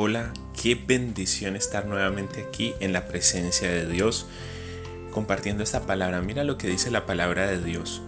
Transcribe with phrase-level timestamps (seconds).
[0.00, 4.26] Hola, qué bendición estar nuevamente aquí en la presencia de Dios
[5.10, 6.22] compartiendo esta palabra.
[6.22, 8.00] Mira lo que dice la palabra de Dios.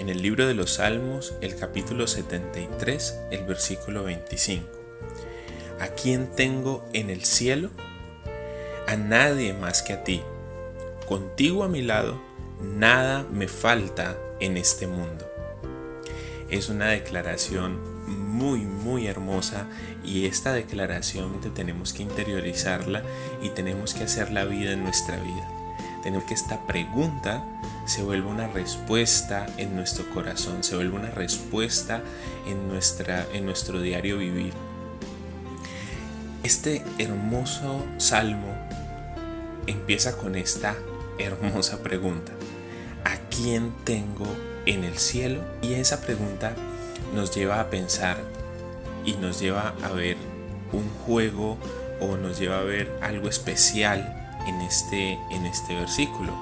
[0.00, 4.66] En el libro de los Salmos, el capítulo 73, el versículo 25.
[5.78, 7.70] ¿A quién tengo en el cielo?
[8.88, 10.22] A nadie más que a ti.
[11.06, 12.20] Contigo a mi lado,
[12.60, 15.37] nada me falta en este mundo.
[16.50, 19.66] Es una declaración muy, muy hermosa
[20.04, 23.02] y esta declaración tenemos que interiorizarla
[23.42, 25.46] y tenemos que hacer la vida en nuestra vida.
[26.02, 27.44] Tenemos que esta pregunta
[27.84, 32.02] se vuelva una respuesta en nuestro corazón, se vuelva una respuesta
[32.46, 34.52] en, nuestra, en nuestro diario vivir.
[36.42, 38.54] Este hermoso salmo
[39.66, 40.76] empieza con esta
[41.18, 42.32] hermosa pregunta.
[43.04, 44.26] ¿A quién tengo
[44.68, 45.40] en el cielo?
[45.62, 46.54] Y esa pregunta
[47.14, 48.18] nos lleva a pensar
[49.04, 50.16] y nos lleva a ver
[50.72, 51.56] un juego
[52.00, 56.32] o nos lleva a ver algo especial en este, en este versículo.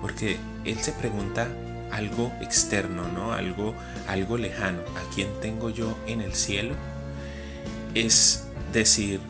[0.00, 1.48] Porque él se pregunta
[1.92, 3.32] algo externo, ¿no?
[3.32, 3.74] Algo,
[4.08, 4.80] algo lejano.
[4.96, 6.74] ¿A quién tengo yo en el cielo?
[7.94, 9.20] Es decir,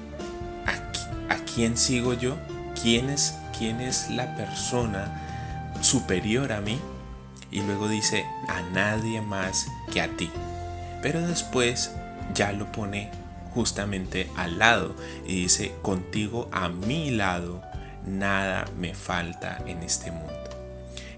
[0.67, 2.37] ¿a, a quién sigo yo?
[2.83, 5.23] ¿Quién es, ¿Quién es la persona
[5.83, 6.81] superior a mí?
[7.51, 10.31] Y luego dice, a nadie más que a ti
[11.03, 11.91] pero después
[12.35, 13.11] ya lo pone
[13.55, 14.95] justamente al lado
[15.27, 17.63] y dice, contigo a mi lado,
[18.07, 20.35] nada me falta en este mundo.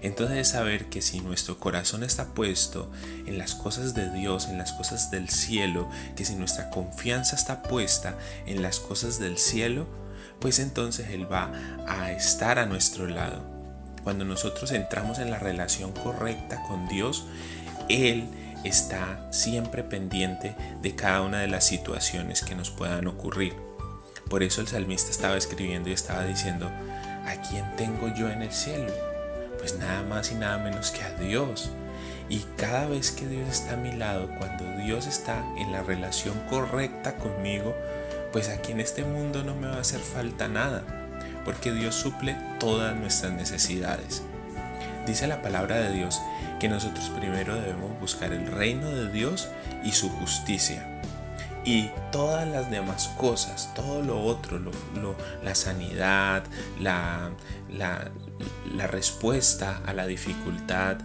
[0.01, 2.91] Entonces es saber que si nuestro corazón está puesto
[3.27, 7.61] en las cosas de Dios, en las cosas del cielo, que si nuestra confianza está
[7.61, 8.17] puesta
[8.47, 9.87] en las cosas del cielo,
[10.39, 11.51] pues entonces Él va
[11.87, 13.60] a estar a nuestro lado.
[14.03, 17.25] Cuando nosotros entramos en la relación correcta con Dios,
[17.89, 18.27] Él
[18.63, 23.55] está siempre pendiente de cada una de las situaciones que nos puedan ocurrir.
[24.29, 26.67] Por eso el salmista estaba escribiendo y estaba diciendo,
[27.25, 28.93] ¿a quién tengo yo en el cielo?
[29.59, 31.69] Pues nada más y nada menos que a Dios.
[32.29, 36.39] Y cada vez que Dios está a mi lado, cuando Dios está en la relación
[36.49, 37.75] correcta conmigo,
[38.31, 40.83] pues aquí en este mundo no me va a hacer falta nada,
[41.45, 44.23] porque Dios suple todas nuestras necesidades.
[45.05, 46.21] Dice la palabra de Dios
[46.59, 49.49] que nosotros primero debemos buscar el reino de Dios
[49.83, 51.01] y su justicia.
[51.63, 54.59] Y todas las demás cosas, todo lo otro,
[55.43, 56.43] la sanidad,
[56.79, 57.31] la,
[57.69, 60.97] la, respuesta a la dificultad,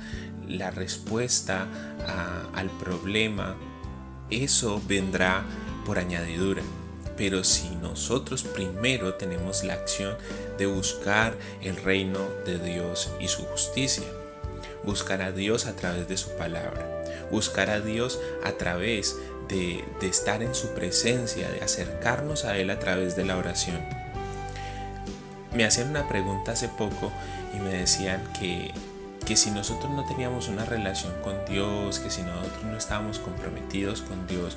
[0.47, 1.67] la respuesta
[2.55, 3.55] al problema,
[4.31, 5.45] eso vendrá
[5.85, 6.63] por añadidura.
[7.17, 10.17] Pero si nosotros primero tenemos la acción
[10.59, 14.05] de buscar el reino de Dios y su justicia,
[14.85, 19.17] buscar a Dios a través de su palabra, buscar a Dios a través
[19.49, 23.81] de, estar en su presencia, de acercarnos a Él a través de la oración.
[25.53, 27.13] Me hacían una pregunta hace poco
[27.55, 28.73] y me decían que,
[29.25, 34.03] que si nosotros no teníamos una relación con Dios, que si nosotros no estábamos comprometidos
[34.03, 34.57] con Dios,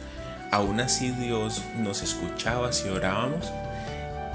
[0.51, 3.51] aún así Dios nos escuchaba si orábamos.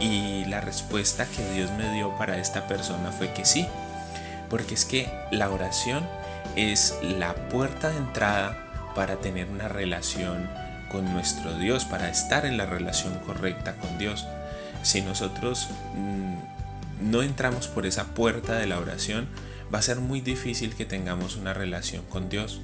[0.01, 3.67] Y la respuesta que Dios me dio para esta persona fue que sí,
[4.51, 6.05] porque es que la oración
[6.57, 10.49] es la puerta de entrada para tener una relación
[10.91, 14.27] con nuestro Dios, para estar en la relación correcta con Dios.
[14.83, 19.27] Si nosotros mm, no entramos por esa puerta de la oración,
[19.73, 22.61] va a ser muy difícil que tengamos una relación con Dios.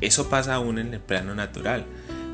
[0.00, 1.84] Eso pasa aún en el plano natural.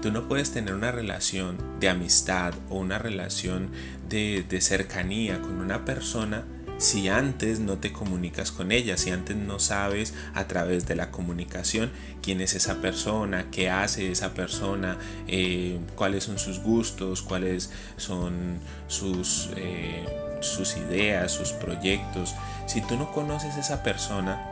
[0.02, 3.70] Tú no puedes tener una relación de amistad o una relación
[4.08, 6.44] de, de cercanía con una persona
[6.78, 11.10] si antes no te comunicas con ella, si antes no sabes a través de la
[11.10, 11.90] comunicación
[12.22, 18.58] quién es esa persona, qué hace esa persona, eh, cuáles son sus gustos, cuáles son
[18.88, 20.04] sus, eh,
[20.40, 22.34] sus ideas, sus proyectos.
[22.66, 24.42] Si tú no conoces a esa persona,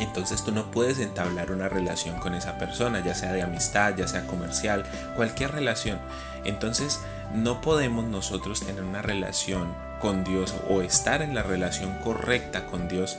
[0.00, 4.06] entonces tú no puedes entablar una relación con esa persona, ya sea de amistad, ya
[4.06, 4.84] sea comercial,
[5.16, 5.98] cualquier relación.
[6.44, 7.00] Entonces
[7.34, 12.88] no podemos nosotros tener una relación con Dios o estar en la relación correcta con
[12.88, 13.16] Dios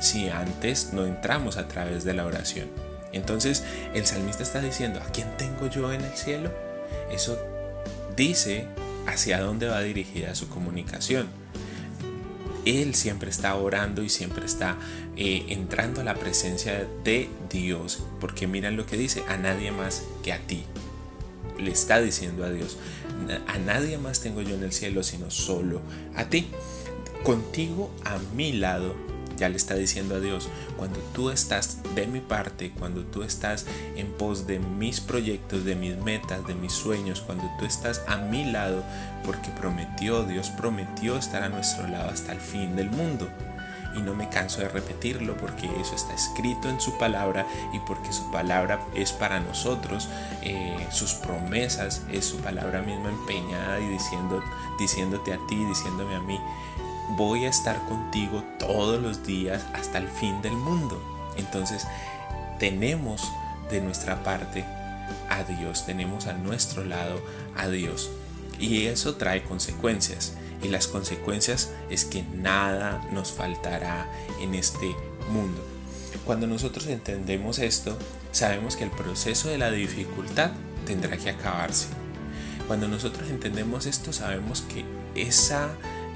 [0.00, 2.68] si antes no entramos a través de la oración.
[3.12, 3.64] Entonces
[3.94, 6.52] el salmista está diciendo, ¿a quién tengo yo en el cielo?
[7.10, 7.38] Eso
[8.16, 8.66] dice
[9.06, 11.28] hacia dónde va dirigida su comunicación.
[12.68, 14.76] Él siempre está orando y siempre está
[15.16, 20.02] eh, entrando a la presencia de Dios, porque miran lo que dice, a nadie más
[20.22, 20.64] que a ti.
[21.58, 22.76] Le está diciendo a Dios,
[23.46, 25.80] a nadie más tengo yo en el cielo sino solo
[26.14, 26.48] a ti.
[27.24, 28.94] Contigo a mi lado
[29.38, 33.66] ya le está diciendo a Dios, cuando tú estás de mi parte, cuando tú estás
[33.96, 38.16] en pos de mis proyectos, de mis metas, de mis sueños, cuando tú estás a
[38.16, 38.82] mi lado,
[39.24, 43.28] porque prometió, Dios prometió estar a nuestro lado hasta el fin del mundo.
[43.96, 48.12] Y no me canso de repetirlo porque eso está escrito en su palabra y porque
[48.12, 50.08] su palabra es para nosotros,
[50.42, 53.88] eh, sus promesas es su palabra misma empeñada y
[54.78, 56.38] diciéndote a ti, diciéndome a mí,
[57.16, 61.02] voy a estar contigo todos los días hasta el fin del mundo.
[61.36, 61.86] Entonces
[62.58, 63.30] tenemos
[63.70, 64.64] de nuestra parte
[65.28, 67.20] a Dios, tenemos a nuestro lado
[67.56, 68.10] a Dios.
[68.58, 70.34] Y eso trae consecuencias.
[70.62, 74.10] Y las consecuencias es que nada nos faltará
[74.40, 74.94] en este
[75.30, 75.64] mundo.
[76.24, 77.96] Cuando nosotros entendemos esto,
[78.32, 80.50] sabemos que el proceso de la dificultad
[80.84, 81.86] tendrá que acabarse.
[82.66, 84.84] Cuando nosotros entendemos esto, sabemos que
[85.14, 85.70] esa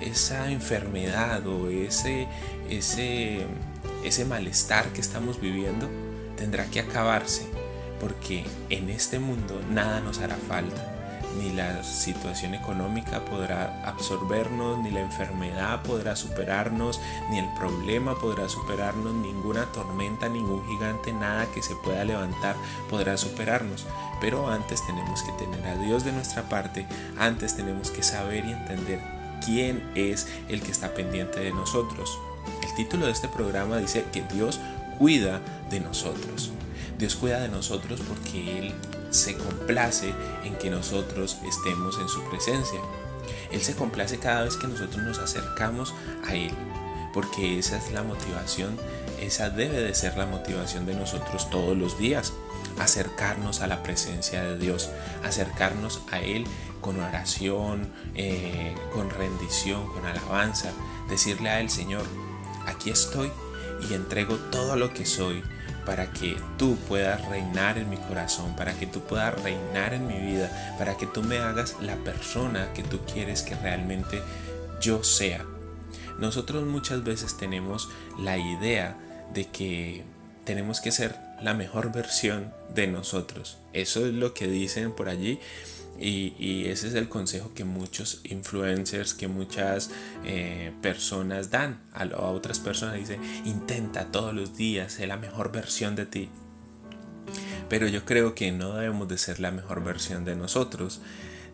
[0.05, 2.27] esa enfermedad o ese,
[2.69, 3.47] ese,
[4.05, 5.89] ese malestar que estamos viviendo
[6.37, 7.47] tendrá que acabarse
[8.03, 10.89] porque en este mundo nada nos hará falta.
[11.39, 17.01] Ni la situación económica podrá absorbernos, ni la enfermedad podrá superarnos,
[17.31, 22.57] ni el problema podrá superarnos, ninguna tormenta, ningún gigante, nada que se pueda levantar
[22.91, 23.87] podrá superarnos.
[24.21, 26.87] Pero antes tenemos que tener a Dios de nuestra parte,
[27.19, 32.19] antes tenemos que saber y entender quién es el que está pendiente de nosotros.
[32.63, 34.61] El título de este programa dice que Dios
[34.99, 35.41] cuida
[35.71, 36.51] de nosotros.
[36.99, 38.75] Dios cuida de nosotros porque Él
[39.11, 42.81] se complace en que nosotros estemos en su presencia.
[43.51, 45.95] Él se complace cada vez que nosotros nos acercamos
[46.27, 46.53] a Él,
[47.13, 48.79] porque esa es la motivación,
[49.21, 52.33] esa debe de ser la motivación de nosotros todos los días,
[52.79, 54.91] acercarnos a la presencia de Dios,
[55.23, 56.47] acercarnos a Él
[56.83, 60.73] con oración, eh, con rendición, con alabanza,
[61.09, 62.05] decirle a Él, Señor,
[62.67, 63.31] aquí estoy
[63.89, 65.43] y entrego todo lo que soy
[65.87, 70.19] para que tú puedas reinar en mi corazón, para que tú puedas reinar en mi
[70.19, 74.23] vida, para que tú me hagas la persona que tú quieres que realmente
[74.81, 75.45] yo sea.
[76.19, 77.89] Nosotros muchas veces tenemos
[78.19, 78.97] la idea
[79.33, 80.05] de que
[80.45, 83.59] tenemos que ser la mejor versión de nosotros.
[83.73, 85.41] Eso es lo que dicen por allí
[85.99, 89.91] y, ese es el consejo que muchos influencers, que muchas
[90.25, 92.97] eh, personas dan a, otras personas.
[92.97, 96.29] Dicen, intenta todos los días ser la mejor versión de ti.
[97.69, 101.01] Pero yo creo que no debemos de ser la mejor versión de nosotros,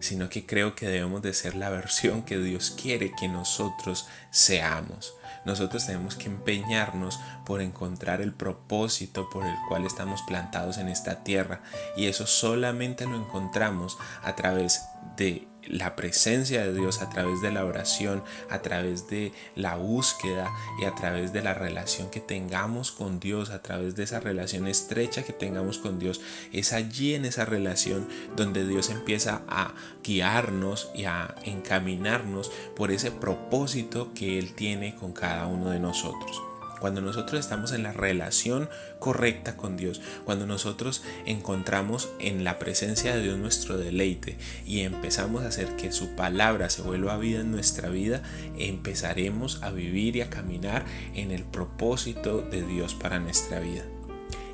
[0.00, 5.14] sino que creo que debemos de ser la versión que Dios quiere que nosotros seamos.
[5.48, 11.24] Nosotros tenemos que empeñarnos por encontrar el propósito por el cual estamos plantados en esta
[11.24, 11.62] tierra.
[11.96, 14.84] Y eso solamente lo encontramos a través
[15.16, 20.50] de la presencia de Dios a través de la oración, a través de la búsqueda
[20.80, 24.66] y a través de la relación que tengamos con Dios, a través de esa relación
[24.66, 26.20] estrecha que tengamos con Dios.
[26.52, 33.10] Es allí en esa relación donde Dios empieza a guiarnos y a encaminarnos por ese
[33.10, 36.47] propósito que Él tiene con cada uno de nosotros.
[36.80, 38.68] Cuando nosotros estamos en la relación
[38.98, 45.42] correcta con Dios, cuando nosotros encontramos en la presencia de Dios nuestro deleite y empezamos
[45.42, 48.22] a hacer que su palabra se vuelva vida en nuestra vida,
[48.58, 53.84] empezaremos a vivir y a caminar en el propósito de Dios para nuestra vida.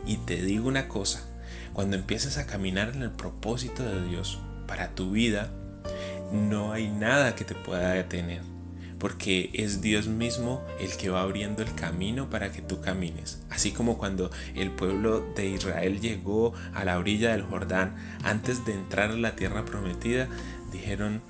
[0.06, 1.24] Y te digo una cosa,
[1.72, 5.50] cuando empiezas a caminar en el propósito de Dios para tu vida,
[6.32, 8.53] no hay nada que te pueda detener
[8.98, 13.40] porque es Dios mismo el que va abriendo el camino para que tú camines.
[13.50, 18.74] Así como cuando el pueblo de Israel llegó a la orilla del Jordán antes de
[18.74, 20.28] entrar a la tierra prometida,
[20.72, 21.22] dijeron,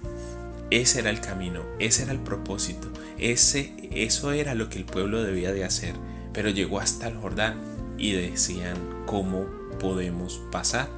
[0.71, 5.23] ese era el camino, ese era el propósito, ese, eso era lo que el pueblo
[5.23, 5.95] debía de hacer.
[6.33, 7.57] Pero llegó hasta el Jordán
[7.99, 9.47] y decían, ¿cómo
[9.79, 10.89] podemos pasar?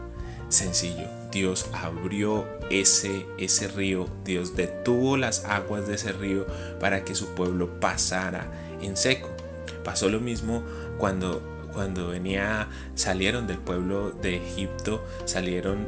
[0.49, 6.47] Sencillo, Dios abrió ese, ese río, Dios detuvo las aguas de ese río
[6.81, 8.51] para que su pueblo pasara
[8.81, 9.29] en seco.
[9.85, 10.63] Pasó lo mismo
[10.97, 11.43] cuando,
[11.75, 15.87] cuando venía, salieron del pueblo de Egipto, salieron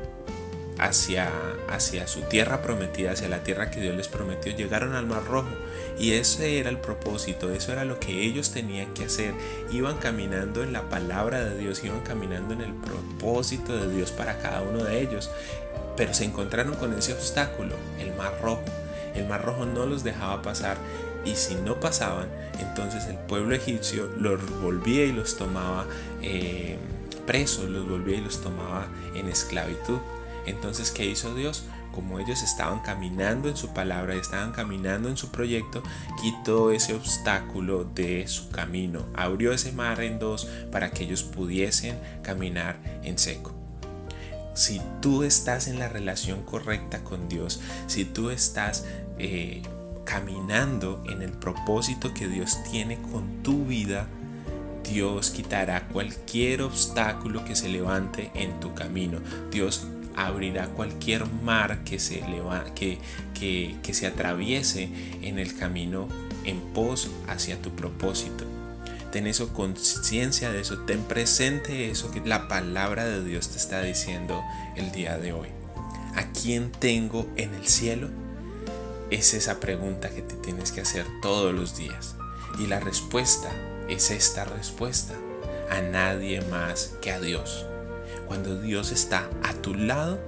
[0.79, 1.31] hacia,
[1.69, 5.49] hacia su tierra prometida, hacia la tierra que Dios les prometió, llegaron al Mar Rojo.
[5.99, 9.35] Y ese era el propósito, eso era lo que ellos tenían que hacer.
[9.71, 14.39] Iban caminando en la palabra de Dios, iban caminando en el propósito de Dios para
[14.39, 15.31] cada uno de ellos.
[15.97, 18.63] Pero se encontraron con ese obstáculo, el mar rojo.
[19.15, 20.77] El mar rojo no los dejaba pasar
[21.25, 25.87] y si no pasaban, entonces el pueblo egipcio los volvía y los tomaba
[26.23, 26.79] eh,
[27.27, 29.99] presos, los volvía y los tomaba en esclavitud.
[30.47, 31.65] Entonces, ¿qué hizo Dios?
[31.93, 35.83] Como ellos estaban caminando en su palabra, estaban caminando en su proyecto,
[36.21, 41.99] quitó ese obstáculo de su camino, abrió ese mar en dos para que ellos pudiesen
[42.23, 43.59] caminar en seco
[44.59, 48.85] si tú estás en la relación correcta con Dios, si tú estás
[49.17, 49.63] eh,
[50.05, 54.09] caminando en el propósito que Dios tiene con tu vida,
[54.83, 59.21] Dios quitará cualquier obstáculo que se levante en tu camino.
[59.53, 59.87] Dios
[60.27, 62.25] abrirá cualquier mar que se,
[62.75, 62.99] que,
[63.83, 64.89] que, se atraviese
[65.23, 66.09] en el camino
[66.45, 68.45] en pos hacia tu propósito.
[69.13, 73.81] Ten eso conciencia de eso, ten presente eso que la palabra de Dios te está
[73.83, 74.43] diciendo
[74.77, 75.49] el día de hoy.
[76.15, 78.09] ¿A quién tengo en el cielo?
[79.11, 82.17] Es esa pregunta que te tienes que hacer todos los días.
[82.59, 83.51] Y la respuesta
[83.89, 85.15] es esta respuesta.
[85.71, 87.67] A nadie más que a Dios.
[88.29, 90.19] Cuando Dios está a tu lado,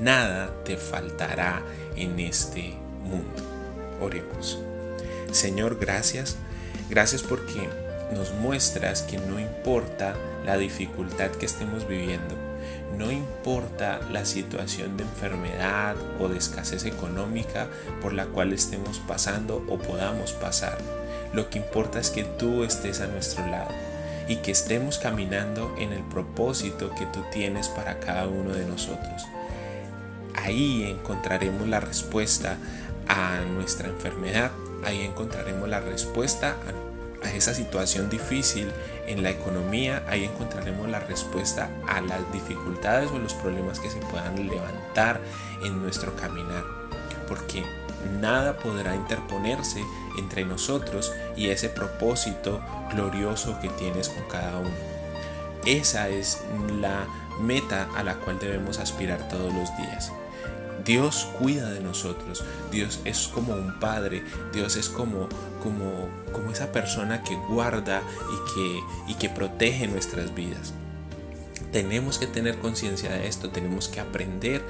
[0.00, 1.62] nada te faltará
[1.96, 3.42] en este mundo.
[4.00, 4.58] Oremos.
[5.32, 6.36] Señor, gracias.
[6.88, 7.68] Gracias porque
[8.12, 10.14] nos muestras que no importa
[10.44, 12.34] la dificultad que estemos viviendo,
[12.96, 17.68] no importa la situación de enfermedad o de escasez económica
[18.00, 20.78] por la cual estemos pasando o podamos pasar.
[21.32, 23.89] Lo que importa es que tú estés a nuestro lado
[24.30, 29.26] y que estemos caminando en el propósito que tú tienes para cada uno de nosotros.
[30.36, 32.56] Ahí encontraremos la respuesta
[33.08, 34.52] a nuestra enfermedad,
[34.84, 36.54] ahí encontraremos la respuesta
[37.24, 38.70] a esa situación difícil
[39.08, 43.98] en la economía, ahí encontraremos la respuesta a las dificultades o los problemas que se
[43.98, 45.20] puedan levantar
[45.64, 46.79] en nuestro caminar.
[47.30, 47.64] Porque
[48.20, 49.82] nada podrá interponerse
[50.18, 52.60] entre nosotros y ese propósito
[52.92, 54.70] glorioso que tienes con cada uno.
[55.64, 56.42] Esa es
[56.80, 57.06] la
[57.40, 60.12] meta a la cual debemos aspirar todos los días.
[60.84, 65.28] Dios cuida de nosotros, Dios es como un padre, Dios es como,
[65.62, 68.80] como, como esa persona que guarda y que,
[69.12, 70.72] y que protege nuestras vidas.
[71.70, 74.62] Tenemos que tener conciencia de esto, tenemos que aprender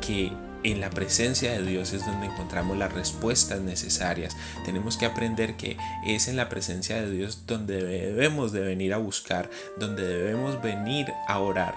[0.00, 0.32] que
[0.64, 4.36] en la presencia de Dios es donde encontramos las respuestas necesarias.
[4.64, 5.76] Tenemos que aprender que
[6.06, 11.12] es en la presencia de Dios donde debemos de venir a buscar, donde debemos venir
[11.26, 11.74] a orar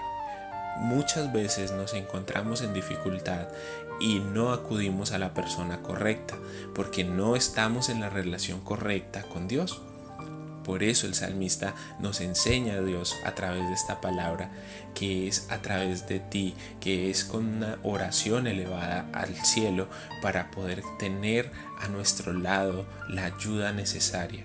[0.78, 3.48] muchas veces nos encontramos en dificultad
[4.00, 6.36] y no acudimos a la persona correcta
[6.74, 9.80] porque no estamos en la relación correcta con Dios.
[10.66, 14.50] Por eso el salmista nos enseña a Dios a través de esta palabra,
[14.96, 19.86] que es a través de ti, que es con una oración elevada al cielo
[20.22, 24.44] para poder tener a nuestro lado la ayuda necesaria.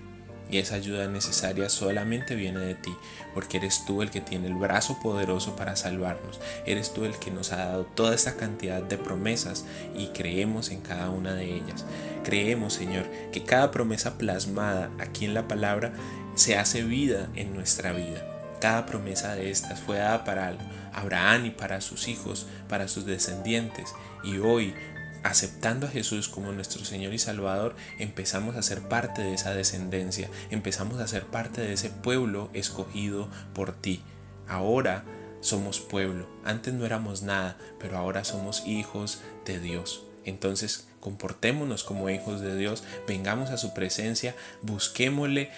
[0.50, 2.94] Y esa ayuda necesaria solamente viene de ti,
[3.34, 6.40] porque eres tú el que tiene el brazo poderoso para salvarnos.
[6.66, 9.64] Eres tú el que nos ha dado toda esta cantidad de promesas
[9.96, 11.86] y creemos en cada una de ellas.
[12.24, 15.92] Creemos, Señor, que cada promesa plasmada aquí en la palabra
[16.34, 18.26] se hace vida en nuestra vida.
[18.60, 20.54] Cada promesa de estas fue dada para
[20.92, 23.92] Abraham y para sus hijos, para sus descendientes.
[24.22, 24.74] Y hoy
[25.22, 30.28] aceptando a Jesús como nuestro Señor y Salvador, empezamos a ser parte de esa descendencia,
[30.50, 34.02] empezamos a ser parte de ese pueblo escogido por ti.
[34.48, 35.04] Ahora
[35.40, 40.04] somos pueblo, antes no éramos nada, pero ahora somos hijos de Dios.
[40.24, 45.50] Entonces, comportémonos como hijos de Dios, vengamos a su presencia, busquémosle,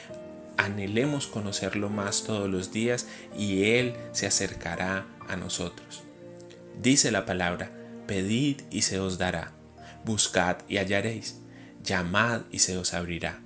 [0.56, 3.06] anhelemos conocerlo más todos los días
[3.36, 6.02] y Él se acercará a nosotros.
[6.80, 7.70] Dice la palabra,
[8.06, 9.52] pedid y se os dará,
[10.04, 11.40] buscad y hallaréis,
[11.82, 13.40] llamad y se os abrirá.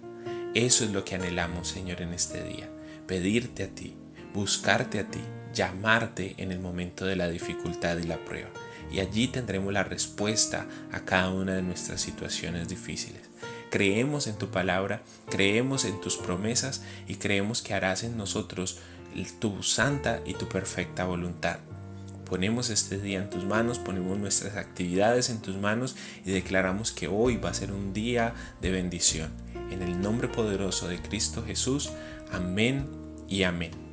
[0.54, 2.68] Eso es lo que anhelamos, Señor, en este día,
[3.06, 3.96] pedirte a ti,
[4.34, 5.20] buscarte a ti,
[5.54, 8.50] llamarte en el momento de la dificultad y la prueba.
[8.90, 13.22] Y allí tendremos la respuesta a cada una de nuestras situaciones difíciles.
[13.70, 18.78] Creemos en tu palabra, creemos en tus promesas y creemos que harás en nosotros
[19.40, 21.58] tu santa y tu perfecta voluntad.
[22.28, 27.08] Ponemos este día en tus manos, ponemos nuestras actividades en tus manos y declaramos que
[27.08, 29.30] hoy va a ser un día de bendición.
[29.70, 31.90] En el nombre poderoso de Cristo Jesús,
[32.30, 32.86] amén
[33.28, 33.87] y amén.